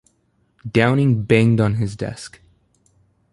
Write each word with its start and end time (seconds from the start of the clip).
Downing 0.67 1.25
banged 1.25 1.61
on 1.61 1.75
his 1.75 1.95
desk. 1.95 2.41